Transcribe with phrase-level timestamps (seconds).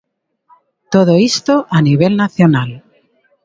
[0.93, 2.71] Todo isto a nivel nacional.